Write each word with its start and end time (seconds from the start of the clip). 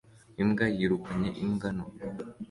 Imbwa 0.41 0.65
yirukanye 0.75 1.29
imbwa 1.43 1.67
nto 1.75 1.87